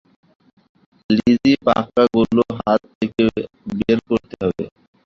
Lessee 1.09 1.53
পোকাগুলো 1.65 2.43
হাত 2.59 2.81
থেকে 2.95 3.23
বের 3.77 3.97
করতে 4.07 4.35
হবে। 4.41 4.65